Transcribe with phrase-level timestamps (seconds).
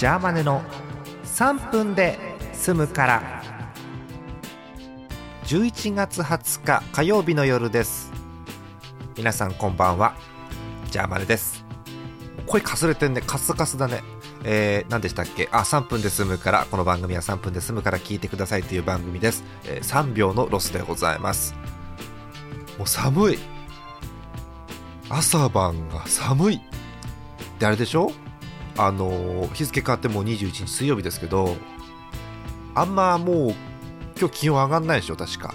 [0.00, 0.62] ジャーマネの
[1.24, 2.18] 3分で
[2.54, 3.42] 済むから。
[5.44, 8.10] 11月20日火曜日の夜です。
[9.14, 10.14] 皆さんこんばんは。
[10.90, 11.66] ジャーマネです。
[12.46, 13.20] 声かすれてんね。
[13.20, 14.02] カスカスだね。
[14.42, 15.50] えー、何でしたっけ？
[15.52, 16.66] あ3分で済むから。
[16.70, 18.62] この番組は3分で済むから聞いてください。
[18.62, 21.54] という番組です、えー、3秒のロスでございます。
[22.78, 23.38] もう寒い。
[25.10, 26.60] 朝晩が寒い。
[27.58, 28.10] であれでしょ？
[28.76, 31.56] あの、日付変わってもう21日水曜日ですけど
[32.74, 33.54] あんまもう
[34.18, 35.54] 今日気温上がんないでしょ確か。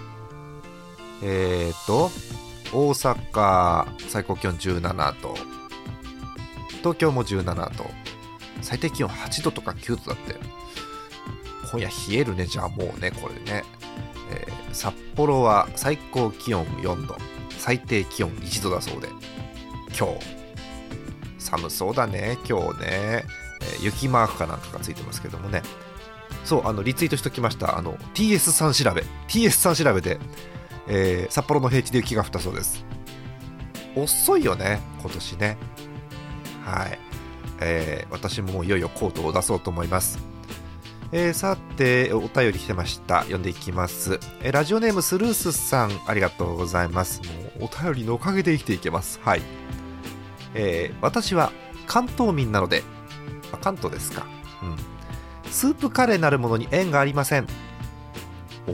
[1.23, 2.09] えっ、と
[2.73, 5.35] 大阪最高気温17度。
[6.79, 7.85] 東京も17度。
[8.61, 10.35] 最低気温8度とか9度だって。
[11.71, 13.63] 今夜冷えるねじゃあもうねこれね、
[14.31, 17.15] えー、札幌は最高気温4度。
[17.57, 19.07] 最低気温1度だそうで。
[19.97, 20.45] 今日。
[21.45, 23.26] 寒そうだね今日ね、え、
[23.82, 25.62] 雪マークかなんかがついてますけどもね
[26.43, 30.20] そうあのリツイートしときましたあの TS さん調べ TS さん調べで、
[30.87, 32.85] えー、札幌の平地で雪が降ったそうです
[33.96, 35.57] 遅いよね今年ね
[36.63, 37.05] はい
[37.62, 40.20] えー、私もいよいよコートを出そうと思います。
[41.12, 43.20] えー、さて、お便り来てました。
[43.21, 44.20] 読んでいきます。
[44.41, 47.21] えー、ラジオネームスルースさん、ありがとうございます。
[47.59, 49.20] もうお便りのおかげで生きていけます。
[49.24, 49.41] はい。
[50.55, 51.51] えー、私は
[51.85, 52.84] 関東民なので、
[53.51, 54.25] あ関東ですか。
[54.63, 54.65] う
[55.47, 55.51] ん。
[55.51, 57.47] スープカレーなるものに縁がありません。
[58.67, 58.71] お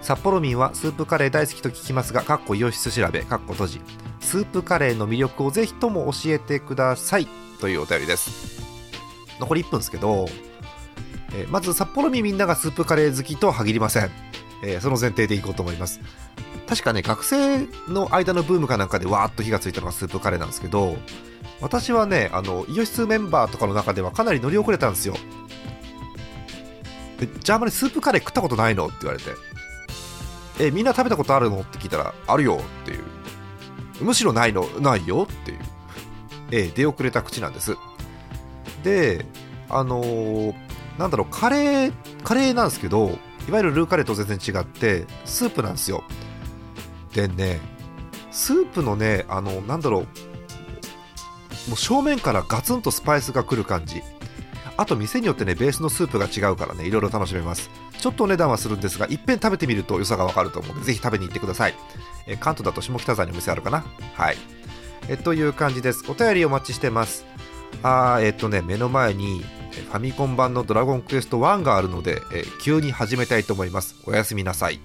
[0.00, 3.80] 札幌民はスープカレー大好きと聞きますが、かっこ洋室調べ、かっこ閉じ。
[4.32, 7.26] スープカレーの魅力をぜひとも教えてください
[7.60, 8.62] というお便りです
[9.38, 10.26] 残り1分ですけど、
[11.34, 14.10] えー、まず札幌民みんながスープカレー好きとは限りません、
[14.64, 16.00] えー、その前提でいこうと思います
[16.68, 20.96] 確かね学生の間のブームかなんかでわーっと火がついたのがスープカレーなんですけど
[21.60, 25.14] 私はねあのイオシスメンバーとかの中ではかなり乗り遅れたんですよ。
[27.40, 29.30] じゃああまりスープカレー食ったことないのって言われて。
[30.60, 31.60] えみんな食べたことあるの？
[31.60, 33.02] って聞いたらあるよっていう。
[34.04, 35.58] むしろないのないよっていう、
[36.50, 37.76] え、出遅れた口なんです。
[38.82, 39.24] で
[39.68, 40.54] あのー、
[40.98, 41.92] なんだろうカレー
[42.24, 46.04] カレーなんですけどいわゆるルーカレーと全然違ってスープなんですよ。
[47.14, 47.60] でね
[48.30, 50.02] スープのねあのなんだろう
[51.68, 54.02] もう正面からガツンとスパイスがくる感じ。
[54.78, 57.70] あと店によってねベースのスープが違うからねいろいろ楽しめます。
[58.00, 61.74] ちょっとお値段はするんですがいっぺん食べてみると良さがわかると思うのでぜひ食べに行ってください。
[62.26, 63.84] え関東だと下北沢にお店あるかな？
[64.14, 64.36] はい。
[65.08, 66.04] えという感じです。
[66.10, 67.26] お便りお待ちしてます。
[67.82, 73.96] あーえっとね目の前にファミコン版のドラゴンクエスト1があるので、え急に始めたいと思います。
[74.04, 74.80] おやすみなさい。